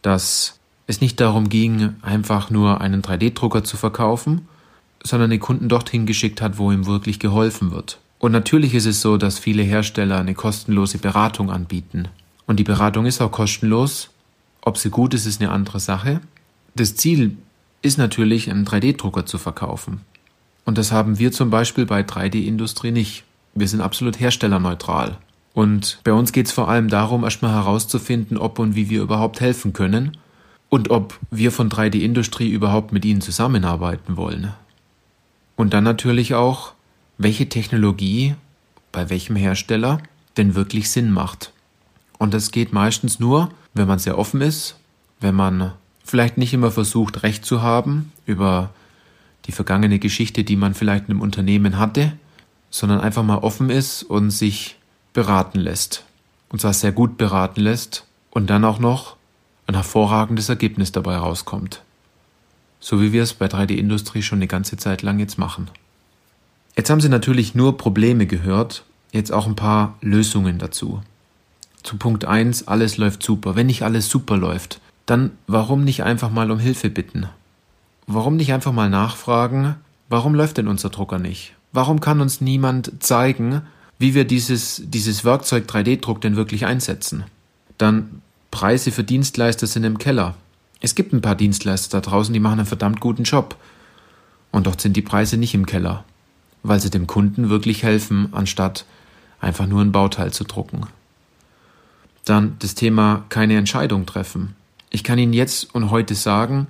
dass 0.03 0.59
es 0.87 1.01
nicht 1.01 1.21
darum 1.21 1.49
ging, 1.49 1.95
einfach 2.03 2.51
nur 2.51 2.81
einen 2.81 3.03
3D-Drucker 3.03 3.65
zu 3.65 3.77
verkaufen, 3.77 4.49
sondern 5.03 5.31
den 5.31 5.41
Kunden 5.41 5.69
dorthin 5.69 6.07
geschickt 6.07 6.41
hat, 6.41 6.59
wo 6.59 6.73
ihm 6.73 6.87
wirklich 6.87 7.19
geholfen 7.19 7.71
wird. 7.71 8.01
Und 8.19 8.33
natürlich 8.33 8.75
ist 8.75 8.87
es 8.87 9.03
so, 9.03 9.19
dass 9.19 9.39
viele 9.39 9.63
Hersteller 9.63 10.19
eine 10.19 10.35
kostenlose 10.35 10.99
Beratung 10.99 11.51
anbieten. 11.51 12.09
Und 12.47 12.59
die 12.59 12.65
Beratung 12.65 13.07
ist 13.07 13.21
auch 13.21 13.31
kostenlos. 13.31 14.11
Ob 14.63 14.79
sie 14.79 14.91
gut 14.91 15.13
ist, 15.15 15.27
ist 15.27 15.41
eine 15.41 15.51
andere 15.51 15.81
Sache. 15.81 16.21
Das 16.75 16.97
Ziel 16.97 17.37
ist 17.83 17.99
natürlich, 17.99 18.51
einen 18.51 18.67
3D-Drucker 18.67 19.27
zu 19.27 19.39
verkaufen. 19.39 20.01
Und 20.66 20.76
das 20.76 20.92
haben 20.92 21.18
wir 21.18 21.32
zum 21.32 21.49
Beispiel 21.49 21.87
bei 21.87 22.02
3D-Industrie 22.02 22.90
nicht. 22.90 23.25
Wir 23.54 23.68
sind 23.68 23.80
absolut 23.80 24.20
herstellerneutral. 24.20 25.16
Und 25.54 26.00
bei 26.04 26.12
uns 26.12 26.32
geht 26.32 26.46
es 26.46 26.52
vor 26.52 26.68
allem 26.68 26.88
darum, 26.88 27.25
erstmal 27.25 27.52
herauszufinden, 27.52 28.37
ob 28.37 28.58
und 28.58 28.76
wie 28.76 28.90
wir 28.90 29.00
überhaupt 29.00 29.40
helfen 29.40 29.73
können 29.73 30.18
und 30.68 30.90
ob 30.90 31.18
wir 31.30 31.50
von 31.50 31.70
3D-Industrie 31.70 32.50
überhaupt 32.50 32.92
mit 32.92 33.06
ihnen 33.06 33.23
zusammenarbeiten 33.23 34.18
wollen. 34.18 34.52
Und 35.56 35.73
dann 35.73 35.85
natürlich 35.85 36.35
auch, 36.35 36.75
welche 37.16 37.49
Technologie 37.49 38.35
bei 38.92 39.08
welchem 39.08 39.37
Hersteller 39.37 40.00
denn 40.37 40.54
wirklich 40.54 40.90
Sinn 40.90 41.11
macht. 41.11 41.52
Und 42.18 42.35
das 42.35 42.50
geht 42.50 42.73
meistens 42.73 43.20
nur, 43.20 43.50
wenn 43.75 43.87
man 43.87 43.99
sehr 43.99 44.18
offen 44.18 44.40
ist, 44.40 44.76
wenn 45.20 45.35
man 45.35 45.73
vielleicht 46.04 46.38
nicht 46.38 46.54
immer 46.54 46.70
versucht, 46.70 47.23
Recht 47.23 47.44
zu 47.44 47.62
haben 47.62 48.12
über 48.26 48.70
die 49.47 49.53
vergangene 49.53 49.99
Geschichte, 49.99 50.45
die 50.45 50.57
man 50.57 50.75
vielleicht 50.75 51.05
in 51.05 51.12
einem 51.12 51.21
Unternehmen 51.21 51.79
hatte, 51.79 52.12
sondern 52.71 53.00
einfach 53.00 53.23
mal 53.23 53.38
offen 53.38 53.71
ist 53.71 54.03
und 54.03 54.31
sich 54.31 54.76
beraten 55.12 55.61
lässt. 55.61 56.05
Und 56.49 56.61
zwar 56.61 56.73
sehr 56.73 56.93
gut 56.93 57.17
beraten 57.17 57.61
lässt 57.61 58.07
und 58.31 58.50
dann 58.50 58.65
auch 58.65 58.79
noch 58.79 59.17
ein 59.67 59.75
hervorragendes 59.75 60.49
Ergebnis 60.49 60.93
dabei 60.93 61.17
rauskommt. 61.17 61.83
So 62.81 63.00
wie 63.00 63.12
wir 63.12 63.23
es 63.23 63.35
bei 63.35 63.47
3D-Industrie 63.47 64.23
schon 64.23 64.38
eine 64.38 64.47
ganze 64.47 64.76
Zeit 64.76 65.03
lang 65.03 65.19
jetzt 65.19 65.38
machen. 65.38 65.71
Jetzt 66.76 66.91
haben 66.91 67.00
Sie 67.00 67.09
natürlich 67.09 67.55
nur 67.55 67.79
Probleme 67.79 68.26
gehört, 68.26 68.85
jetzt 69.12 69.33
auch 69.33 69.47
ein 69.47 69.57
paar 69.57 69.97
Lösungen 70.03 70.59
dazu. 70.59 71.03
Zu 71.83 71.97
Punkt 71.97 72.25
1, 72.25 72.69
alles 72.69 72.97
läuft 72.99 73.23
super. 73.23 73.57
Wenn 73.57 73.67
nicht 73.67 73.83
alles 73.83 74.09
super 74.11 74.37
läuft, 74.37 74.81
dann 75.07 75.31
warum 75.47 75.85
nicht 75.85 76.03
einfach 76.03 76.31
mal 76.31 76.50
um 76.50 76.59
Hilfe 76.59 76.91
bitten? 76.91 77.29
Warum 78.07 78.37
nicht 78.37 78.53
einfach 78.53 78.73
mal 78.73 78.89
nachfragen, 78.89 79.77
warum 80.09 80.35
läuft 80.35 80.59
denn 80.59 80.69
unser 80.69 80.91
Drucker 80.91 81.19
nicht? 81.19 81.55
Warum 81.73 82.01
kann 82.01 82.21
uns 82.21 82.41
niemand 82.41 83.03
zeigen, 83.03 83.63
wie 83.99 84.15
wir 84.15 84.25
dieses, 84.25 84.83
dieses 84.85 85.25
Werkzeug 85.25 85.67
3D-Druck 85.67 86.21
denn 86.21 86.37
wirklich 86.37 86.67
einsetzen? 86.67 87.25
Dann 87.79 88.23
Preise 88.51 88.93
für 88.93 89.05
Dienstleister 89.05 89.67
sind 89.67 89.85
im 89.85 89.99
Keller. 89.99 90.35
Es 90.81 90.95
gibt 90.95 91.13
ein 91.13 91.21
paar 91.21 91.35
Dienstleister 91.35 92.01
da 92.01 92.11
draußen, 92.11 92.33
die 92.33 92.41
machen 92.41 92.61
einen 92.61 92.67
verdammt 92.67 93.01
guten 93.01 93.25
Job. 93.25 93.57
Und 94.53 94.67
dort 94.67 94.81
sind 94.81 94.97
die 94.97 95.03
Preise 95.03 95.37
nicht 95.37 95.55
im 95.55 95.67
Keller, 95.67 96.05
weil 96.63 96.81
sie 96.81 96.91
dem 96.91 97.07
Kunden 97.07 97.51
wirklich 97.51 97.83
helfen, 97.83 98.29
anstatt 98.33 98.87
einfach 99.41 99.67
nur 99.67 99.83
ein 99.83 99.93
Bauteil 99.93 100.33
zu 100.33 100.45
drucken. 100.45 100.87
Dann 102.25 102.57
das 102.61 102.75
Thema 102.75 103.25
keine 103.29 103.57
Entscheidung 103.57 104.07
treffen. 104.07 104.55
Ich 104.91 105.05
kann 105.05 105.19
Ihnen 105.19 105.33
jetzt 105.33 105.75
und 105.75 105.91
heute 105.91 106.15
sagen, 106.15 106.69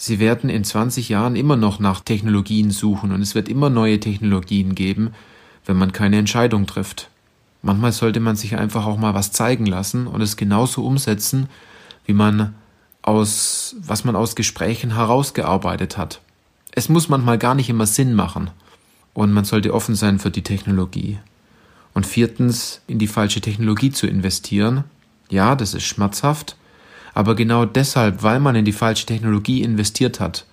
Sie 0.00 0.20
werden 0.20 0.48
in 0.48 0.62
20 0.62 1.08
Jahren 1.08 1.34
immer 1.34 1.56
noch 1.56 1.80
nach 1.80 2.00
Technologien 2.00 2.70
suchen 2.70 3.10
und 3.10 3.20
es 3.20 3.34
wird 3.34 3.48
immer 3.48 3.68
neue 3.68 3.98
Technologien 3.98 4.76
geben, 4.76 5.10
wenn 5.66 5.76
man 5.76 5.90
keine 5.90 6.18
Entscheidung 6.18 6.68
trifft. 6.68 7.10
Manchmal 7.62 7.90
sollte 7.90 8.20
man 8.20 8.36
sich 8.36 8.56
einfach 8.56 8.86
auch 8.86 8.96
mal 8.96 9.14
was 9.14 9.32
zeigen 9.32 9.66
lassen 9.66 10.06
und 10.06 10.20
es 10.20 10.36
genauso 10.36 10.86
umsetzen, 10.86 11.48
wie 12.06 12.12
man 12.12 12.54
aus, 13.02 13.74
was 13.80 14.04
man 14.04 14.14
aus 14.14 14.36
Gesprächen 14.36 14.94
herausgearbeitet 14.94 15.98
hat. 15.98 16.20
Es 16.70 16.88
muss 16.88 17.08
manchmal 17.08 17.36
gar 17.36 17.56
nicht 17.56 17.68
immer 17.68 17.86
Sinn 17.86 18.14
machen. 18.14 18.50
Und 19.14 19.32
man 19.32 19.44
sollte 19.44 19.74
offen 19.74 19.96
sein 19.96 20.20
für 20.20 20.30
die 20.30 20.44
Technologie. 20.44 21.18
Und 21.92 22.06
viertens, 22.06 22.82
in 22.86 23.00
die 23.00 23.08
falsche 23.08 23.40
Technologie 23.40 23.90
zu 23.90 24.06
investieren. 24.06 24.84
Ja, 25.28 25.56
das 25.56 25.74
ist 25.74 25.82
schmerzhaft. 25.82 26.54
Aber 27.18 27.34
genau 27.34 27.64
deshalb, 27.64 28.22
weil 28.22 28.38
man 28.38 28.54
in 28.54 28.64
die 28.64 28.70
falsche 28.70 29.04
Technologie 29.04 29.64
investiert 29.64 30.20
hat, 30.20 30.46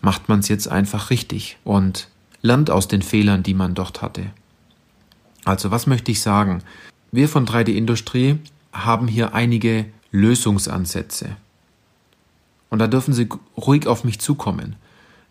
macht 0.00 0.30
man 0.30 0.38
es 0.38 0.48
jetzt 0.48 0.66
einfach 0.66 1.10
richtig 1.10 1.58
und 1.62 2.08
lernt 2.40 2.70
aus 2.70 2.88
den 2.88 3.02
Fehlern, 3.02 3.42
die 3.42 3.52
man 3.52 3.74
dort 3.74 4.00
hatte. 4.00 4.30
Also 5.44 5.70
was 5.70 5.86
möchte 5.86 6.10
ich 6.10 6.22
sagen? 6.22 6.62
Wir 7.12 7.28
von 7.28 7.44
3D 7.44 7.74
Industrie 7.74 8.38
haben 8.72 9.08
hier 9.08 9.34
einige 9.34 9.84
Lösungsansätze. 10.10 11.36
Und 12.70 12.78
da 12.78 12.86
dürfen 12.86 13.12
Sie 13.12 13.28
ruhig 13.54 13.86
auf 13.86 14.02
mich 14.02 14.18
zukommen. 14.18 14.76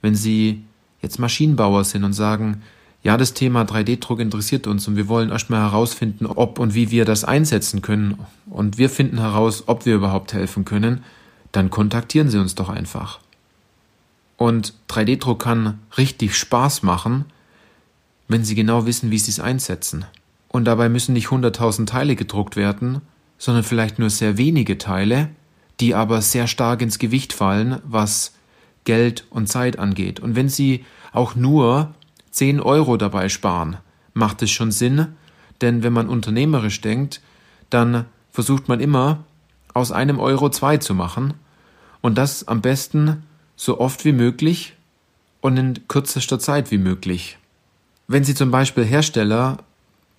Wenn 0.03 0.13
Sie 0.13 0.65
jetzt 1.01 1.17
Maschinenbauer 1.17 1.83
sind 1.83 2.03
und 2.03 2.13
sagen, 2.13 2.61
ja, 3.05 3.17
das 3.17 3.35
Thema 3.35 3.61
3D-Druck 3.61 4.19
interessiert 4.19 4.65
uns 4.65 4.87
und 4.87 4.95
wir 4.95 5.07
wollen 5.07 5.29
erstmal 5.29 5.61
herausfinden, 5.61 6.25
ob 6.25 6.57
und 6.57 6.73
wie 6.73 6.89
wir 6.89 7.05
das 7.05 7.23
einsetzen 7.23 7.83
können 7.83 8.17
und 8.47 8.79
wir 8.79 8.89
finden 8.89 9.19
heraus, 9.19 9.65
ob 9.67 9.85
wir 9.85 9.93
überhaupt 9.93 10.33
helfen 10.33 10.65
können, 10.65 11.03
dann 11.51 11.69
kontaktieren 11.69 12.31
Sie 12.31 12.39
uns 12.39 12.55
doch 12.55 12.67
einfach. 12.67 13.19
Und 14.37 14.73
3D-Druck 14.89 15.39
kann 15.39 15.77
richtig 15.99 16.35
Spaß 16.35 16.81
machen, 16.81 17.25
wenn 18.27 18.43
sie 18.43 18.55
genau 18.55 18.87
wissen, 18.87 19.11
wie 19.11 19.19
sie 19.19 19.29
es 19.29 19.39
einsetzen. 19.39 20.05
Und 20.47 20.65
dabei 20.65 20.89
müssen 20.89 21.13
nicht 21.13 21.29
hunderttausend 21.29 21.89
Teile 21.89 22.15
gedruckt 22.15 22.55
werden, 22.55 23.01
sondern 23.37 23.63
vielleicht 23.63 23.99
nur 23.99 24.09
sehr 24.09 24.39
wenige 24.39 24.79
Teile, 24.79 25.29
die 25.79 25.93
aber 25.93 26.23
sehr 26.23 26.47
stark 26.47 26.81
ins 26.81 26.97
Gewicht 26.97 27.33
fallen, 27.33 27.79
was 27.83 28.33
Geld 28.83 29.25
und 29.29 29.45
Zeit 29.45 29.77
angeht. 29.77 30.19
Und 30.19 30.35
wenn 30.35 30.49
Sie 30.49 30.85
auch 31.13 31.35
nur 31.35 31.93
10 32.35 32.59
Euro 32.59 32.97
dabei 32.97 33.29
sparen, 33.29 33.77
macht 34.13 34.41
es 34.41 34.51
schon 34.51 34.69
Sinn, 34.69 35.15
denn 35.61 35.83
wenn 35.83 35.93
man 35.93 36.09
unternehmerisch 36.09 36.81
denkt, 36.81 37.21
dann 37.69 38.05
versucht 38.29 38.67
man 38.67 38.81
immer 38.81 39.23
aus 39.73 39.93
einem 39.93 40.19
Euro 40.19 40.49
zwei 40.49 40.75
zu 40.75 40.93
machen. 40.93 41.35
Und 42.01 42.17
das 42.17 42.45
am 42.45 42.59
besten 42.59 43.23
so 43.55 43.79
oft 43.79 44.03
wie 44.03 44.11
möglich 44.11 44.75
und 45.39 45.55
in 45.55 45.87
kürzester 45.87 46.37
Zeit 46.37 46.71
wie 46.71 46.77
möglich. 46.77 47.37
Wenn 48.09 48.25
Sie 48.25 48.35
zum 48.35 48.51
Beispiel 48.51 48.83
Hersteller 48.83 49.59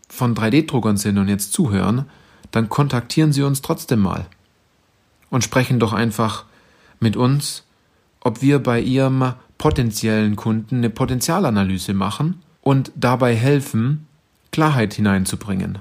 von 0.08 0.34
3D-Druckern 0.34 0.96
sind 0.96 1.18
und 1.18 1.28
jetzt 1.28 1.52
zuhören, 1.52 2.06
dann 2.50 2.70
kontaktieren 2.70 3.34
Sie 3.34 3.42
uns 3.42 3.60
trotzdem 3.60 4.00
mal 4.00 4.24
und 5.28 5.44
sprechen 5.44 5.78
doch 5.78 5.92
einfach 5.92 6.46
mit 6.98 7.14
uns, 7.14 7.64
ob 8.20 8.40
wir 8.40 8.58
bei 8.58 8.80
Ihrem 8.80 9.34
potenziellen 9.58 10.36
Kunden 10.36 10.76
eine 10.76 10.90
Potenzialanalyse 10.90 11.94
machen 11.94 12.42
und 12.60 12.92
dabei 12.94 13.34
helfen, 13.34 14.06
Klarheit 14.52 14.94
hineinzubringen. 14.94 15.78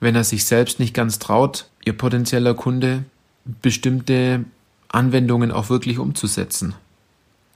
Wenn 0.00 0.14
er 0.14 0.24
sich 0.24 0.44
selbst 0.44 0.80
nicht 0.80 0.94
ganz 0.94 1.18
traut, 1.18 1.66
Ihr 1.84 1.92
potenzieller 1.92 2.54
Kunde 2.54 3.04
bestimmte 3.44 4.44
Anwendungen 4.88 5.50
auch 5.50 5.68
wirklich 5.68 5.98
umzusetzen. 5.98 6.74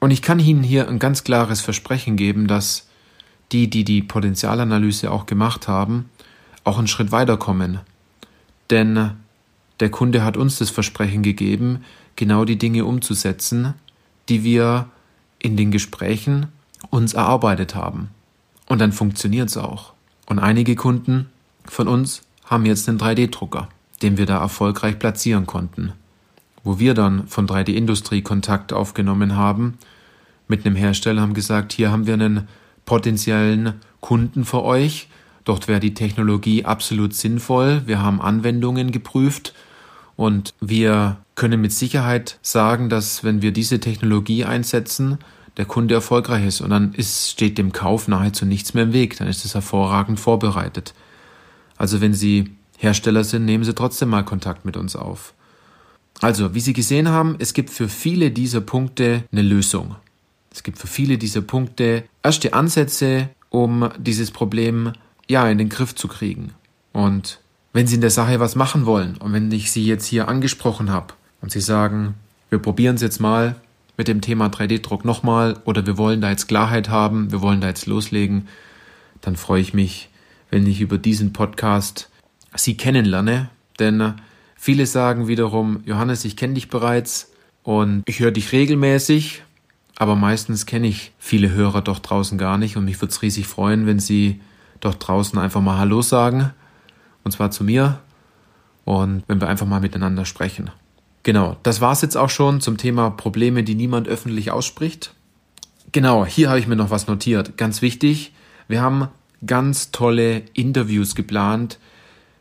Und 0.00 0.10
ich 0.10 0.22
kann 0.22 0.38
Ihnen 0.38 0.62
hier 0.62 0.88
ein 0.88 0.98
ganz 0.98 1.24
klares 1.24 1.60
Versprechen 1.60 2.16
geben, 2.16 2.46
dass 2.46 2.88
die, 3.52 3.70
die 3.70 3.84
die 3.84 4.02
Potenzialanalyse 4.02 5.10
auch 5.10 5.26
gemacht 5.26 5.68
haben, 5.68 6.10
auch 6.64 6.78
einen 6.78 6.88
Schritt 6.88 7.12
weiterkommen. 7.12 7.80
Denn 8.70 9.12
der 9.80 9.90
Kunde 9.90 10.24
hat 10.24 10.36
uns 10.36 10.58
das 10.58 10.70
Versprechen 10.70 11.22
gegeben, 11.22 11.84
genau 12.16 12.44
die 12.44 12.58
Dinge 12.58 12.84
umzusetzen, 12.84 13.74
die 14.28 14.42
wir 14.42 14.88
in 15.38 15.56
den 15.56 15.70
Gesprächen 15.70 16.46
uns 16.90 17.14
erarbeitet 17.14 17.74
haben. 17.74 18.10
Und 18.66 18.80
dann 18.80 18.92
funktioniert 18.92 19.48
es 19.48 19.56
auch. 19.56 19.92
Und 20.26 20.38
einige 20.38 20.74
Kunden 20.74 21.26
von 21.64 21.88
uns 21.88 22.22
haben 22.44 22.66
jetzt 22.66 22.88
einen 22.88 22.98
3D-Drucker, 22.98 23.68
den 24.02 24.18
wir 24.18 24.26
da 24.26 24.38
erfolgreich 24.38 24.98
platzieren 24.98 25.46
konnten. 25.46 25.92
Wo 26.64 26.78
wir 26.78 26.94
dann 26.94 27.28
von 27.28 27.46
3D-Industrie 27.46 28.22
Kontakt 28.22 28.72
aufgenommen 28.72 29.36
haben 29.36 29.78
mit 30.48 30.66
einem 30.66 30.76
Hersteller, 30.76 31.22
haben 31.22 31.34
gesagt, 31.34 31.72
hier 31.72 31.90
haben 31.90 32.06
wir 32.06 32.14
einen 32.14 32.48
potenziellen 32.84 33.74
Kunden 34.00 34.44
für 34.44 34.62
euch. 34.62 35.08
Dort 35.44 35.68
wäre 35.68 35.80
die 35.80 35.94
Technologie 35.94 36.64
absolut 36.64 37.14
sinnvoll. 37.14 37.82
Wir 37.86 38.02
haben 38.02 38.20
Anwendungen 38.20 38.90
geprüft 38.90 39.54
Und 40.16 40.54
wir 40.60 41.18
können 41.34 41.60
mit 41.60 41.72
Sicherheit 41.72 42.38
sagen, 42.42 42.88
dass 42.88 43.22
wenn 43.22 43.42
wir 43.42 43.52
diese 43.52 43.80
Technologie 43.80 44.44
einsetzen, 44.44 45.18
der 45.56 45.64
Kunde 45.64 45.94
erfolgreich 45.94 46.46
ist 46.46 46.60
und 46.60 46.70
dann 46.70 46.92
ist, 46.94 47.30
steht 47.30 47.58
dem 47.58 47.72
Kauf 47.72 48.08
nahezu 48.08 48.44
nichts 48.44 48.74
mehr 48.74 48.84
im 48.84 48.92
Weg. 48.92 49.16
Dann 49.18 49.28
ist 49.28 49.44
es 49.44 49.54
hervorragend 49.54 50.20
vorbereitet. 50.20 50.94
Also 51.76 52.00
wenn 52.00 52.14
Sie 52.14 52.50
Hersteller 52.78 53.24
sind, 53.24 53.44
nehmen 53.44 53.64
Sie 53.64 53.74
trotzdem 53.74 54.10
mal 54.10 54.24
Kontakt 54.24 54.64
mit 54.64 54.76
uns 54.76 54.96
auf. 54.96 55.34
Also, 56.22 56.54
wie 56.54 56.60
Sie 56.60 56.72
gesehen 56.72 57.08
haben, 57.08 57.36
es 57.38 57.52
gibt 57.52 57.70
für 57.70 57.88
viele 57.88 58.30
dieser 58.30 58.62
Punkte 58.62 59.24
eine 59.32 59.42
Lösung. 59.42 59.96
Es 60.50 60.62
gibt 60.62 60.78
für 60.78 60.86
viele 60.86 61.18
dieser 61.18 61.42
Punkte 61.42 62.04
erste 62.22 62.54
Ansätze, 62.54 63.28
um 63.50 63.90
dieses 63.98 64.30
Problem 64.30 64.92
ja 65.28 65.48
in 65.48 65.58
den 65.58 65.68
Griff 65.68 65.94
zu 65.94 66.08
kriegen. 66.08 66.52
Und 66.92 67.40
wenn 67.76 67.86
Sie 67.86 67.96
in 67.96 68.00
der 68.00 68.08
Sache 68.08 68.40
was 68.40 68.54
machen 68.54 68.86
wollen 68.86 69.18
und 69.18 69.34
wenn 69.34 69.52
ich 69.52 69.70
Sie 69.70 69.84
jetzt 69.84 70.06
hier 70.06 70.28
angesprochen 70.28 70.90
habe 70.90 71.12
und 71.42 71.52
Sie 71.52 71.60
sagen, 71.60 72.14
wir 72.48 72.58
probieren 72.58 72.94
es 72.94 73.02
jetzt 73.02 73.20
mal 73.20 73.56
mit 73.98 74.08
dem 74.08 74.22
Thema 74.22 74.46
3D-Druck 74.46 75.04
nochmal 75.04 75.58
oder 75.66 75.84
wir 75.84 75.98
wollen 75.98 76.22
da 76.22 76.30
jetzt 76.30 76.48
Klarheit 76.48 76.88
haben, 76.88 77.32
wir 77.32 77.42
wollen 77.42 77.60
da 77.60 77.68
jetzt 77.68 77.84
loslegen, 77.84 78.48
dann 79.20 79.36
freue 79.36 79.60
ich 79.60 79.74
mich, 79.74 80.08
wenn 80.48 80.66
ich 80.66 80.80
über 80.80 80.96
diesen 80.96 81.34
Podcast 81.34 82.08
Sie 82.54 82.78
kennenlerne. 82.78 83.50
Denn 83.78 84.14
viele 84.56 84.86
sagen 84.86 85.28
wiederum, 85.28 85.82
Johannes, 85.84 86.24
ich 86.24 86.38
kenne 86.38 86.54
dich 86.54 86.70
bereits 86.70 87.30
und 87.62 88.04
ich 88.06 88.20
höre 88.20 88.30
dich 88.30 88.52
regelmäßig, 88.52 89.42
aber 89.96 90.16
meistens 90.16 90.64
kenne 90.64 90.86
ich 90.86 91.12
viele 91.18 91.50
Hörer 91.50 91.82
doch 91.82 91.98
draußen 91.98 92.38
gar 92.38 92.56
nicht 92.56 92.78
und 92.78 92.86
mich 92.86 92.98
würde 93.02 93.12
es 93.12 93.20
riesig 93.20 93.46
freuen, 93.46 93.86
wenn 93.86 93.98
Sie 93.98 94.40
dort 94.80 95.06
draußen 95.06 95.38
einfach 95.38 95.60
mal 95.60 95.76
Hallo 95.76 96.00
sagen 96.00 96.54
und 97.26 97.32
zwar 97.32 97.50
zu 97.50 97.64
mir 97.64 97.98
und 98.84 99.24
wenn 99.26 99.40
wir 99.40 99.48
einfach 99.48 99.66
mal 99.66 99.80
miteinander 99.80 100.24
sprechen. 100.24 100.70
Genau, 101.24 101.56
das 101.64 101.80
war's 101.80 102.02
jetzt 102.02 102.16
auch 102.16 102.30
schon 102.30 102.60
zum 102.60 102.76
Thema 102.76 103.10
Probleme, 103.10 103.64
die 103.64 103.74
niemand 103.74 104.06
öffentlich 104.06 104.52
ausspricht. 104.52 105.12
Genau, 105.90 106.24
hier 106.24 106.50
habe 106.50 106.60
ich 106.60 106.68
mir 106.68 106.76
noch 106.76 106.90
was 106.90 107.08
notiert. 107.08 107.56
Ganz 107.56 107.82
wichtig, 107.82 108.32
wir 108.68 108.80
haben 108.80 109.08
ganz 109.44 109.90
tolle 109.90 110.44
Interviews 110.54 111.16
geplant 111.16 111.80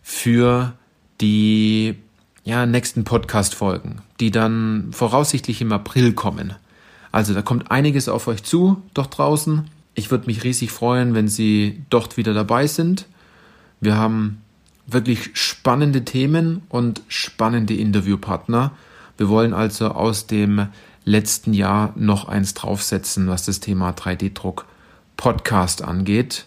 für 0.04 0.74
die 1.20 1.96
ja, 2.44 2.68
nächsten 2.68 3.06
Podcast-Folgen, 3.06 4.04
die 4.20 4.30
dann 4.30 4.89
voraussichtlich 4.92 5.62
im 5.62 5.72
April 5.72 6.13
kommen. 6.13 6.54
Also 7.12 7.34
da 7.34 7.42
kommt 7.42 7.72
einiges 7.72 8.08
auf 8.08 8.27
euch 8.27 8.44
zu, 8.44 8.84
dort 8.94 9.18
draußen. 9.18 9.68
Ich 9.96 10.12
würde 10.12 10.27
mich 10.27 10.44
riesig 10.44 10.70
freuen, 10.70 11.15
wenn 11.15 11.27
Sie 11.27 11.82
dort 11.89 12.18
wieder 12.18 12.36
dabei 12.36 12.68
sind. 12.68 13.08
Wir 13.82 13.98
haben 13.98 14.42
wirklich 14.88 15.32
spannende 15.34 16.06
Themen 16.06 16.62
und 16.70 17.01
spannende 17.08 17.74
Interviewpartner. 17.75 18.72
Wir 19.18 19.30
wollen 19.30 19.54
also 19.54 19.89
aus 19.89 20.27
dem 20.27 20.68
letzten 21.06 21.54
Jahr 21.54 21.94
noch 21.96 22.27
eins 22.27 22.54
draufsetzen, 22.54 23.27
was 23.27 23.46
das 23.46 23.60
Thema 23.60 23.92
3D-Druck 23.92 24.65
Podcast 25.18 25.84
angeht. 25.84 26.46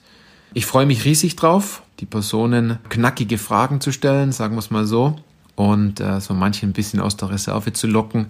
Ich 0.55 0.67
freue 0.67 0.87
mich 0.87 1.05
riesig 1.05 1.37
drauf, 1.37 1.83
die 2.01 2.07
Personen 2.07 2.79
knackige 2.89 3.39
Fragen 3.39 3.81
zu 3.81 3.93
stellen, 3.93 4.33
sagen 4.33 4.55
wir 4.55 4.61
es 4.61 4.71
mal 4.71 4.87
so, 4.87 5.17
und 5.57 6.01
äh, 6.01 6.21
so 6.21 6.35
manche 6.35 6.67
ein 6.67 6.73
bisschen 6.73 7.01
aus 7.01 7.17
der 7.17 7.31
Reserve 7.31 7.73
zu 7.73 7.87
locken, 7.87 8.27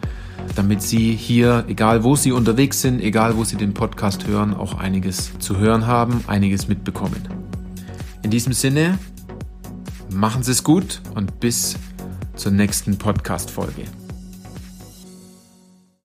damit 0.55 0.83
sie 0.83 1.15
hier, 1.15 1.65
egal 1.69 2.05
wo 2.05 2.17
sie 2.17 2.33
unterwegs 2.33 2.81
sind, 2.81 3.01
egal 3.01 3.37
wo 3.37 3.45
sie 3.45 3.57
den 3.57 3.75
Podcast 3.75 4.27
hören, 4.27 4.55
auch 4.55 4.75
einiges 4.79 5.39
zu 5.39 5.59
hören 5.59 5.87
haben, 5.87 6.25
einiges 6.27 6.69
mitbekommen. 6.69 7.29
In 8.23 8.31
diesem 8.31 8.53
Sinne, 8.53 8.99
Machen 10.11 10.43
Sie 10.43 10.53
es 10.53 10.65
gut 10.65 11.01
und 11.15 11.39
bis 11.41 11.77
zur 12.35 12.53
nächsten 12.53 12.97
Podcast-Folge. 12.97 13.85